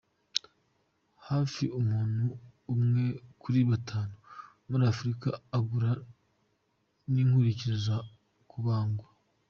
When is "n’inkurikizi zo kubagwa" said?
7.11-9.07